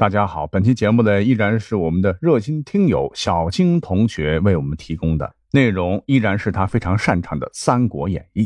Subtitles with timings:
[0.00, 8.44] 大家好，本期节目呢依然是我们的热心听友小青同学为我们提供的内容，依然是他非常擅长的《三国演义》。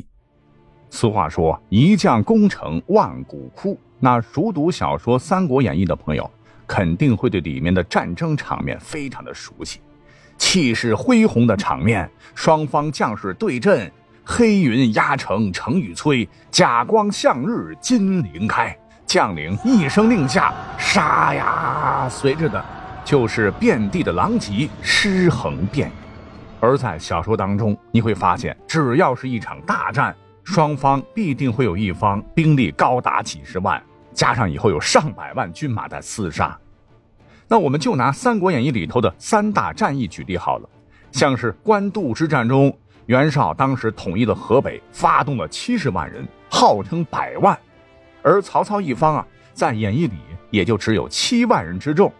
[0.90, 6.28] 俗话说“一将功成万骨枯”，那熟读小说《三国演义》的朋友，
[6.66, 9.78] 肯定会对里面的战争场面非常的熟悉，
[10.36, 13.88] 气势恢宏的场面，双方将士对阵，
[14.24, 18.76] 黑云压城城欲摧，甲光向日金鳞开。
[19.14, 22.08] 将领一声令下，杀呀！
[22.10, 22.64] 随着的，
[23.04, 25.94] 就是遍地的狼藉，尸横遍野。
[26.58, 33.80] 而在小说当中，你会发现，只要是一场大战，双方必定会有一方兵力高达几十万，
[34.12, 36.58] 加上以后有上百万军马在厮杀。
[37.46, 40.68] 那我们就拿《三国演义》里头的三大战役举例好了，
[41.12, 42.76] 像是官渡之战中，
[43.06, 47.56] 袁绍当时统一了河北，发动了七十万人，号称百万。
[48.24, 50.16] 而曹操一方啊，在演义里
[50.50, 52.10] 也就只有七万人之众，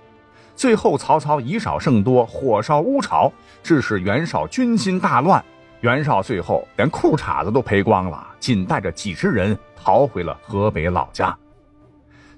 [0.55, 5.43] 最后曹操以少胜多，火烧乌巢，致使袁绍军心大乱。
[5.81, 11.37] 袁绍最后连裤衩子都赔光了，仅带着几十人逃回了河北老家。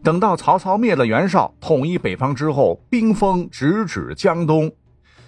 [0.03, 4.71] 等到曹操灭了袁绍，统一北方之后，兵锋直指江东。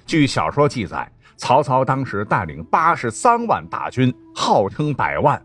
[0.06, 5.40] 据小说记载，曹操当时带领八十三万大军，号称百万。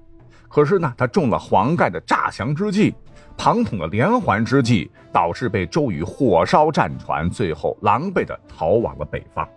[0.54, 2.94] 可是呢，他中了黄盖的诈降之计，
[3.36, 9.50] 庞统的连环之计，导致被周瑜火烧战船，最后狼狈的逃往了北方。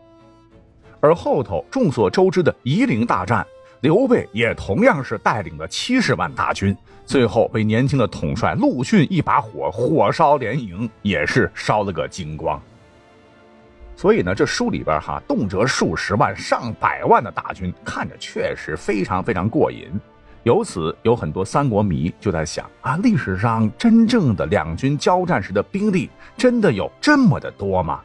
[0.99, 3.47] 而后头众所周知的夷陵大战，
[3.83, 12.59] 刘备也同样是带领了七十万大军，最后被年轻的统帅陆逊一把火火烧连营，也是烧了个精光。
[13.95, 19.91] 所以呢，这书里边哈，动辄数十万、上百万的大军，看着确实非常非常过瘾。
[20.47, 28.01] 由此，有很多三国迷就在想啊，历史上真正的两军交战时的兵力真的有这么的多吗？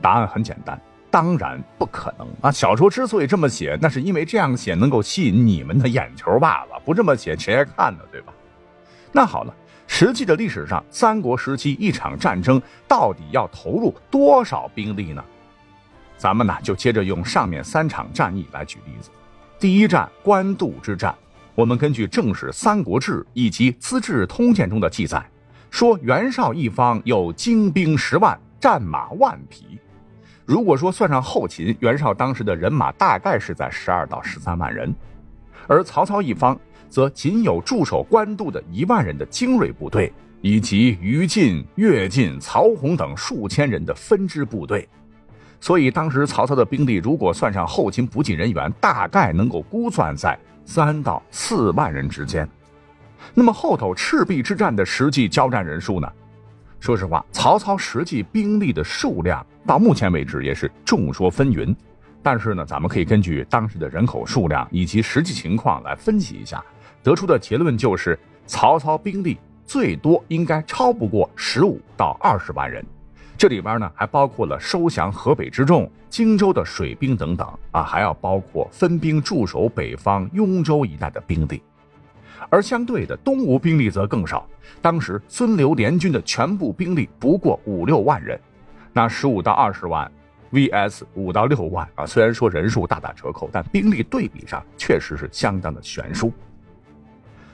[0.00, 2.52] 答案很简单，当然不可能啊！
[2.52, 8.04] 小说之所以这么写，那是因为这样写能够吸引你们的眼球罢了，不这么写谁还看呢？
[8.12, 8.32] 对吧？
[9.10, 9.52] 那好了，
[9.88, 15.24] 实际的历史上，三国时期一场战争到底要投入多少兵力呢？
[16.16, 19.10] 咱们呢就接着用上面三场战役来举例子。
[19.60, 21.12] 第一战官渡之战，
[21.56, 25.28] 我们根据正史《三国志》以及《资治通鉴》中的记载，
[25.68, 29.76] 说袁绍一方有精兵十万，战马万匹。
[30.46, 34.94] 如果说算上后勤，袁绍当时的人马大概是在十二到十三万人，
[35.66, 36.56] 而曹操一方
[36.88, 44.88] 则仅有驻守官渡的一万人的精锐部队，以及于禁、乐进、曹洪等数千人的分支部队。
[45.60, 52.48] 所以当时曹操的兵力，如果算上后勤补给人员，大概能够估算在三到四万人之间。
[53.34, 56.08] 那么后头赤壁之战的实际交战人数呢？
[56.78, 61.74] 说实话，曹操实际兵力的数量到目前为止也是众说纷纭。
[62.22, 66.64] 但是呢，咱们可以根据当时的人口数量以及实际情况来分析一下，
[67.02, 68.16] 得出的结论就是
[68.46, 72.84] 曹操兵力最多应该超不过十五到二十万人。
[73.38, 81.62] 这里边呢，还包括了收降河北之众、荆州的水兵等等啊，还要包括分兵驻守北方雍州一带的兵力。
[82.50, 84.44] 而相对的，东吴兵力则更少。
[84.82, 88.36] 当时孙刘联军的全部兵力不过五六万人，
[88.92, 90.10] 那十五到二十万
[90.50, 96.32] vs 五到六万啊，虽然说人数大打折扣，但兵力对比上确实是相当的悬殊。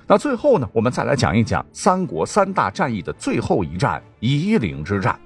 [0.06, 5.20] 那最后呢，我们再来讲一讲三国三大战役的最后一战——夷陵之战。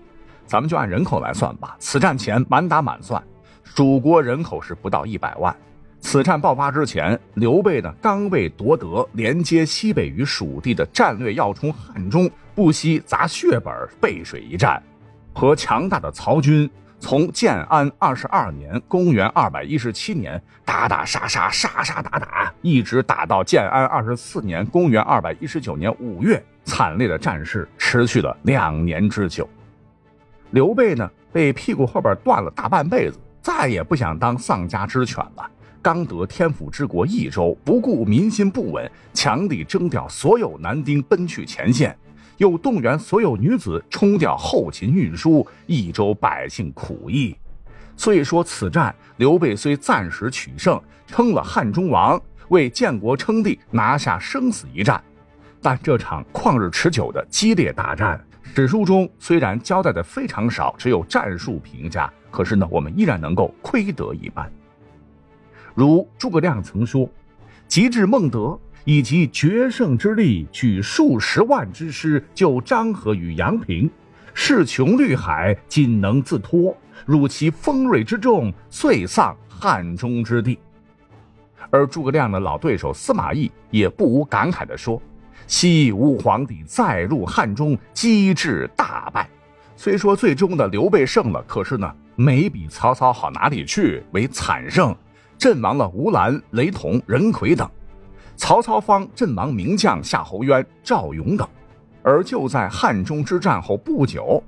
[0.49, 1.77] 咱们就按人口来算吧。
[1.79, 3.23] 此战前满打满算，
[3.63, 5.55] 蜀国人口是不到一百万。
[6.01, 14.83] 此战爆发之前，刘备呢刚为夺得连接西北与蜀地的战略要冲汉中，不惜砸血本背水一战，
[15.35, 16.71] 和强大的曹军
[17.01, 29.49] 从建安二十二年（公元二百一十七年）打打杀杀，杀杀打打，一直打到建安二十四年（公元二百一十九年）五月，惨烈的战事持续了两年之久。
[30.51, 35.51] 刘备呢，被屁股后边断了大半辈子，再也不想当丧家之犬了。
[35.81, 41.97] 刚得天府之国益州，不顾民心不稳，强力征调所有男丁奔去前线，
[42.39, 47.37] 又动员所有女子冲调后勤运输，益州百姓苦役。
[47.97, 55.03] 所以说，此战刘备虽暂时取胜，称了汉中王，为建国称帝拿下生死一战，
[55.61, 58.21] 但这场旷日持久的激烈大战。
[58.59, 64.53] 史书中虽然交代的非常少，只有战术评价，可是呢，我们依然能够窥得一斑。
[65.77, 67.09] 如诸葛亮曾说
[67.69, 73.89] ：“及至孟德，以其决胜之力，举数十万之师救张合于阳平，
[74.35, 76.77] 势穷绿海，仅能自托。
[77.07, 80.59] 辱其锋锐之众，遂丧汉中之地。”
[81.71, 85.01] 而诸葛亮的老对手司马懿也不无感慨地说
[85.49, 89.29] ：“西吴皇帝再入汉中，机智大败。
[89.77, 94.05] 虽说最终的刘备胜了，可是呢，没比曹操好哪里去？
[94.13, 94.95] 为惨胜，
[95.39, 97.69] 阵亡了吴兰、雷同、任奎等。
[98.37, 101.49] 曹操方阵亡名将夏侯渊、赵勇等。”
[102.05, 104.43] 而就在汉中之战后不久，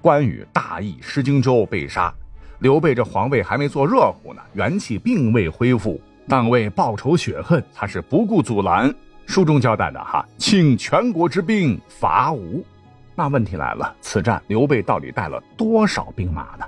[0.00, 2.14] 关羽大意失荆州被杀，
[2.60, 8.94] 刘备这皇位还没坐热乎呢，元气并未恢复，但为报仇雪恨，他是不顾阻拦。
[9.26, 12.64] 书中交代的哈，请全国之兵伐吴。
[13.14, 16.64] 那问题来了，此战刘备到底带了多少兵马呢？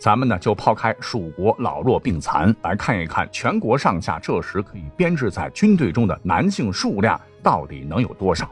[0.00, 8.48] 咱们呢就抛开蜀国老弱病残，来看一看全国上下这时可以编制在军队中的男性数量到底能有多少。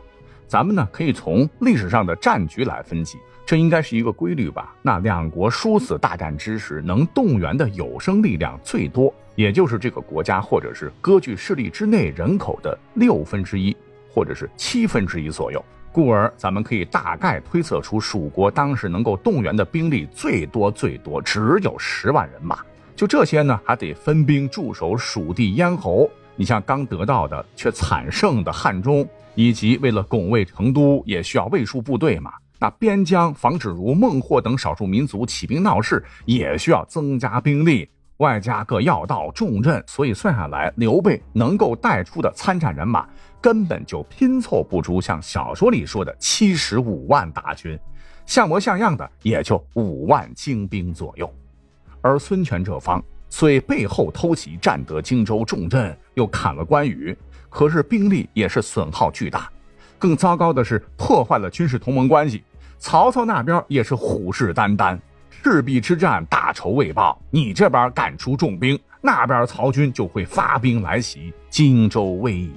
[0.49, 4.75] 咱们呢可以从历史上的战局来分析，这应该是一个规律吧？
[4.83, 13.77] 那两国殊死大战之时，能动员的有生力量最多，也就是这个国家或者是割据势力之内人口的六分之一，
[14.13, 15.65] 或者是七分之一左右。
[15.91, 22.59] 故而，咱们可以大概推测出，蜀国当时能够动员的兵力最多最多只有十万人马。
[22.95, 26.11] 就这些呢，还得分兵驻守蜀地咽喉。
[26.37, 29.09] 你像刚得到的却惨胜的汉中。
[29.39, 32.33] 以及为了拱卫成都，也需要卫戍部队嘛。
[32.59, 37.87] 那边疆防止如孟获等少数民族起兵闹事，也需要增加兵力，
[38.17, 39.85] 外加各要道重镇。
[39.87, 43.07] 所以算下来，刘备能够带出的参战人马，
[43.39, 47.79] 根本就拼凑不出像小说里说的七十五万大军，
[48.25, 51.31] 像模像样的也就五万精兵左右。
[52.01, 57.17] 而孙权这方虽背后偷袭，占得荆州重镇，又砍了关羽。
[57.49, 59.51] 可是兵力也是损耗巨大，
[59.99, 62.45] 更糟糕的是破坏了军事同盟关系。
[62.79, 64.99] 曹操那边也是虎视眈眈，
[65.31, 72.53] 赤壁之战大仇未报，你这边赶出重兵，那边曹军就会发兵来袭，荆州危矣。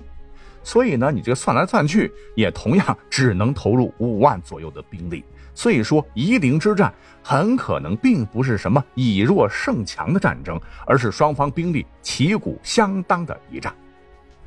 [0.62, 5.24] 所以呢，你这算来算去，也同样只能投入五万左右的兵力。
[5.60, 6.90] 所以说，夷陵之战
[7.22, 10.58] 很可能并不是什么以弱胜强的战争，
[10.88, 13.76] 而是双方兵力旗鼓相当的一战。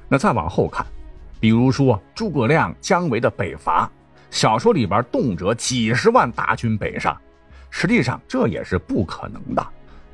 [0.08, 0.86] 那再往后看，
[1.38, 3.90] 比如说诸葛亮、姜维的北伐，
[4.30, 7.14] 小说里边动辄几十万大军北上，
[7.68, 9.62] 实际上这也是不可能的。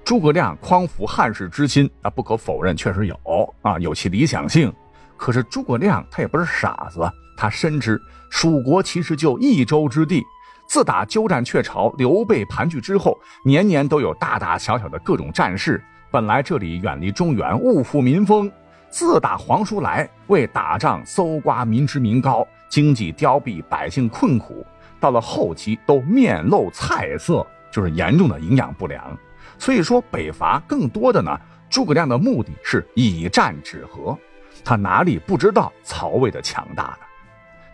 [0.04, 4.72] 诸葛亮匡扶汉室之心，啊，不可否认，确实有啊，有其理想性。
[5.16, 10.24] 可是诸葛亮他也不是傻子，他深知蜀国其实就一州之地，
[10.68, 15.82] 自打鸠占鹊巢、刘备盘踞之后，年年都有大大小小的各种战事。
[16.10, 18.52] 本来这里远离中原，物阜民丰。
[18.90, 24.64] 自打皇叔来为打仗搜刮民脂民膏，经济凋敝，百姓困苦，
[25.00, 29.16] 到了后期都面露菜色，就是严重的营养不良。
[29.58, 31.34] 所以说北伐更多的呢，
[31.70, 34.16] 诸葛亮的目的是以战止和，
[34.62, 37.07] 他哪里不知道曹魏的强大呢？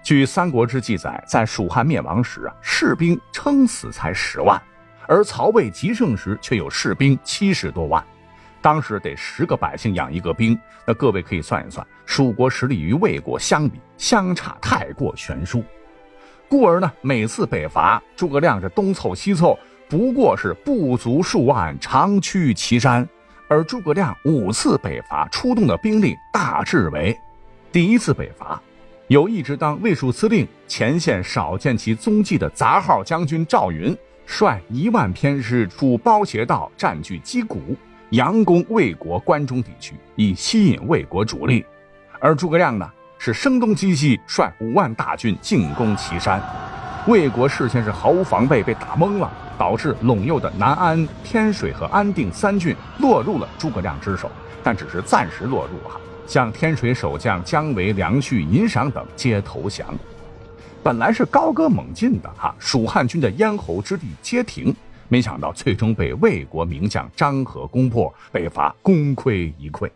[0.05, 4.63] 据《三国志》记载，在蜀汉灭亡时啊，士兵撑死才十万，
[5.09, 8.05] 而曹魏极盛时却有士兵七十多万。
[8.61, 15.65] 当时得十个百姓养一个兵，那各位可以算一算，蜀国实力与魏国相比，相差太过悬殊。
[16.51, 19.59] 故而呢，每次北伐，诸葛亮这东凑西凑，
[19.89, 23.09] 不过是不足数万，长驱祁山。
[23.49, 27.19] 而诸葛亮五次北伐出动的兵力大致为：
[27.73, 28.61] 第一次北伐，
[29.09, 33.95] 有一直当卫戍司令、前线少见其踪迹的杂号将军赵云，
[34.25, 37.77] 率一万偏师出包斜道，占据击鼓。
[38.13, 41.63] 佯攻魏国关中地区，以吸引魏国主力；
[42.19, 46.41] 而诸葛亮呢，是声东击西，率五万大军进攻岐山。
[47.07, 54.31] 魏国事先是毫无防备，被打懵了，导致陇右的南安、天水和安定三郡落入了诸葛亮之手，
[54.63, 56.01] 但只是暂时落入哈。
[56.27, 59.87] 向天水守将姜维、梁旭、尹赏等皆投降。
[60.83, 64.75] 本来是高歌猛进的哈，蜀汉军的咽喉之地皆停。
[65.09, 69.89] 没想到最终被魏国名将张合攻破，北伐功亏一篑。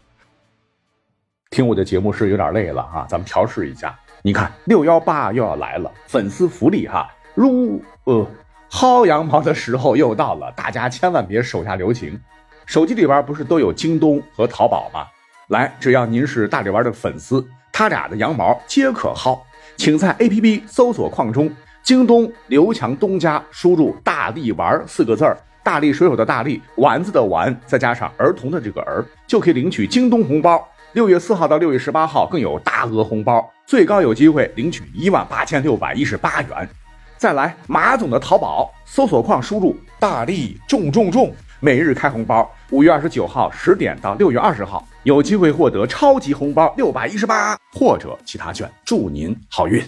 [1.50, 3.98] 听我的节目是有点累了哈，咱们调试一下。
[4.22, 8.26] 你看六幺八又要来了，粉丝福利哈，如呃
[8.70, 12.20] 薅羊毛的时候又到了，大家千万别手下留情。
[12.66, 15.06] 手机里边不是都有京东和淘宝吗？
[15.48, 19.38] 来，只要您是大力丸的粉丝，他俩的羊毛皆可薅，
[19.78, 21.50] 请在 APP 搜索框中。
[21.82, 30.62] 京东刘强东家输入“大力丸”四个字儿，大力水手的大力，丸子的丸，再加上儿童的这个儿，就可以领取京东红包。
[30.92, 36.68] 六月四号到六月十八号更有大额红包，最高有机会领取一万八千六百一十八元。
[37.16, 42.48] 再来马总的淘宝搜索框输入“大力重重重”，每日开红包。
[42.70, 48.70] 五月二十九号十点到六月二十号，有机会获得超级红包六百一十八或者其他券。
[48.84, 49.82] 祝您好运！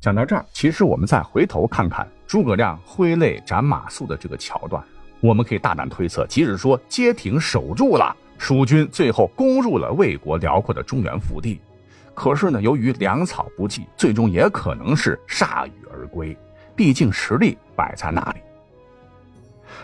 [0.00, 4.82] 讲到这儿，其实我们再回头看看诸葛亮挥泪斩马谡的这个桥段，
[5.20, 11.60] 我们可以大胆推测，即使说街亭守住了，蜀军最后攻入了魏国辽阔的中原腹地。
[12.14, 16.36] 可是呢，由于粮草不济，最终也可能是铩羽而归。
[16.74, 18.40] 毕竟实力摆在那里。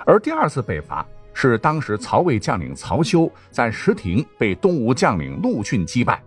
[0.05, 6.23] 而第二次北伐是当时曹魏将领曹休在石亭被东吴将领陆逊击败。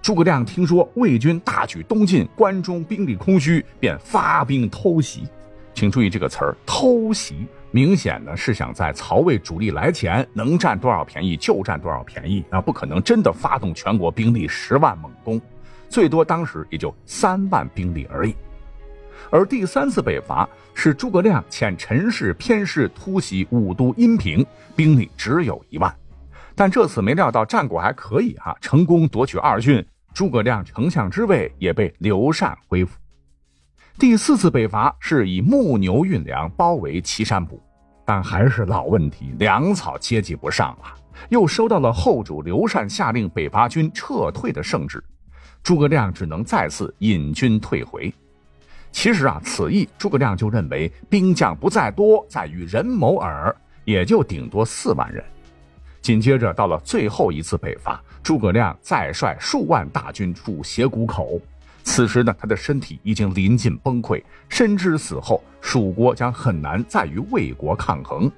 [0.00, 5.28] 诸葛亮听说魏军大举东进，关中兵力空虚，便发兵偷袭。
[5.74, 15.40] 请注意这个词儿“偷袭”，明显呢是想在曹魏主力来前能占多少便宜就占多少便宜啊，不可能真的发动全国兵力十万猛攻，
[15.88, 18.34] 最多当时也就三万兵力而已。
[19.30, 24.44] 而第三次北伐是诸葛亮遣陈氏偏师突袭武都阴平，
[24.74, 25.94] 兵力只有一万，
[26.54, 32.98] 但这次没料到战果还可以哈，成功夺取二郡，诸葛亮丞相之位也被刘禅恢复。
[33.98, 37.58] 第四次北伐是以木牛运粮包围岐山堡，
[38.06, 40.94] 但还是老问题，粮草接济不上了。
[41.30, 45.02] 又收到了后主刘禅下令北伐军撤退的圣旨，
[45.64, 48.14] 诸葛亮只能再次引军退回。
[48.90, 53.54] 其实啊，此役诸葛亮就认为兵将不在多，在于人谋耳，
[53.84, 55.24] 也就顶多四万人。
[56.00, 61.40] 紧接着到了最后一次北伐，诸葛亮再率数万大军驻斜谷口。
[61.84, 68.30] 此时呢，他的身体已经临近崩溃，深知死后蜀国将很难再与魏国抗衡，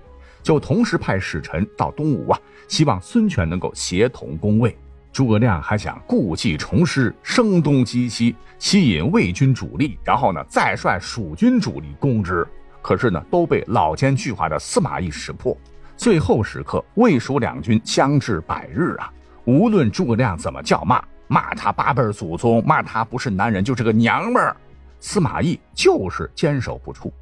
[0.42, 2.38] 就同时派使臣到东吴啊，
[2.68, 4.76] 希望孙权能够协同攻魏。
[5.12, 12.46] 诸葛亮还想故技重施，声东击西，吸引魏军主力，然后呢，再率蜀军主力攻之。
[12.82, 15.56] 可是呢，都被老奸巨猾的司马懿识破。
[15.96, 19.12] 最后时刻，魏蜀两军相至百日啊，
[19.44, 21.02] 无论诸葛亮怎么叫骂。
[21.32, 24.56] 骂他八辈祖宗，骂他不是男人就是个娘们儿，
[24.98, 27.12] 司马懿就是坚守不出，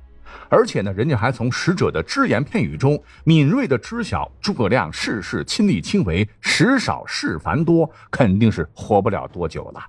[0.48, 9.84] 而且呢，人家还从使者的只言片语中敏锐的知晓诸葛亮事事亲力亲为，时少事繁多，肯定是活不了多久了。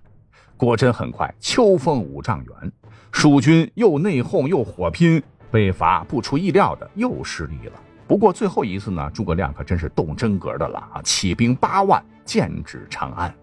[0.57, 2.71] 果真很快，秋风五丈原，
[3.11, 7.73] 蜀军又内讧又火拼，北伐不出意料的又失利了。
[8.07, 13.33] 不过最后一次呢，诸葛亮可真是动真格的了啊，起兵八万，剑指长安。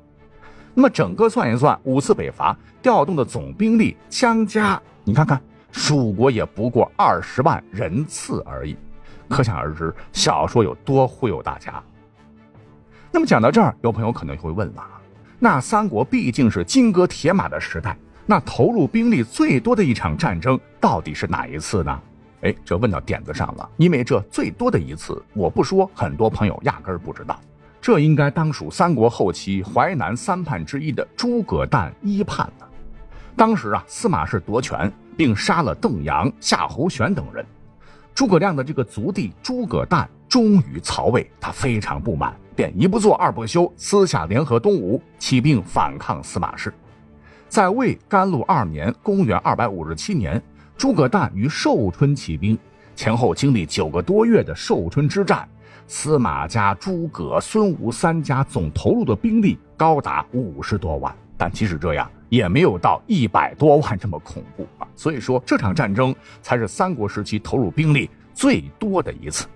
[0.74, 5.40] 那么整个算一算，五次北伐调动的总兵力相加，你看看，
[5.76, 8.74] 蜀国也不过二十万人次而已，
[9.28, 11.82] 可想而知，小说有多忽悠大家。
[13.12, 14.82] 那么讲到这儿，有朋友可能会问了：
[15.38, 22.00] 那三国毕竟是金戈铁马的时代，那投入兵力最多的一场战争到底是哪一次呢？
[22.40, 27.38] 哎，这问到点子上了，因为这最多的一次，我不说，很多朋友压根儿不知道。
[27.82, 32.66] 这应该当属三国后期淮南三叛之一的诸葛诞一叛了。
[33.36, 37.44] 当时啊，司马氏夺权，并杀了邓阳、夏侯玄等人。
[38.14, 46.72] 诸葛亮的这个族弟诸葛诞忠于曹魏，他非常不满，便一不做二不休，私下联合东吴，起兵反抗司马氏。
[47.48, 50.42] 在魏甘露二年（公元257年），
[50.76, 52.58] 诸葛诞于寿春起兵，
[52.94, 55.48] 前后经历九个多月的寿春之战。
[55.86, 64.88] 司马家、诸葛、孙吴三家总投入的兵力高达五十多万，但即使这样，也没有到一百多万这么恐怖啊！
[64.94, 69.46] 所以说，这场战争才是三国时期投入兵力最多的一次。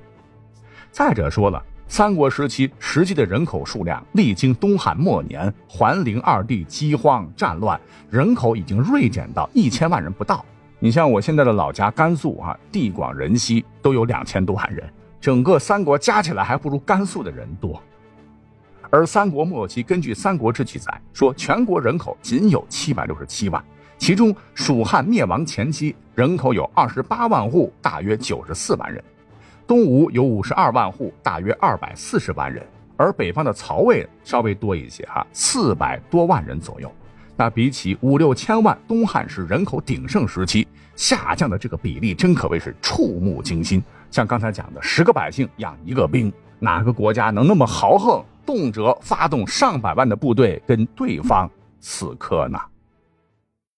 [0.91, 10.45] 再者说了，三国时期实际的人口数量，历经东汉末年桓灵二帝饥荒战乱，人口已经锐减到一千万人不到。
[10.79, 14.89] 你像我现在的老家甘肃啊，地广人稀，都有两千多万人。
[15.21, 17.83] 整个三国加起来还不如甘肃的人多，
[18.91, 23.65] 而三国末期，根据《三国志》记载说，全国人口仅有七百六十七万，
[23.99, 29.01] 其中蜀汉灭亡前期人口有二十八万户，大约九十四万人；
[29.65, 32.65] 东吴有五十二万户，大约二百四十万人；
[32.97, 36.93] 而北方的曹魏稍微多一些，哈，四百多万人左右。
[37.37, 40.67] 那比起五六千万东汉时人口鼎盛时期，
[40.97, 43.81] 下降的这个比例真可谓是触目惊心。
[44.11, 46.31] 像刚才讲的，十个百姓养一个兵，
[46.61, 51.51] 哪个国家能那么豪横，动辄发动上百万的部队跟对方
[51.81, 52.59] 死磕呢？